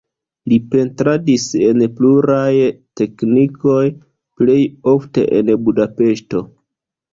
[0.51, 2.47] Li pentradis en pluraj
[3.03, 3.85] teknikoj,
[4.41, 4.59] plej
[4.95, 6.45] ofte en Budapeŝto.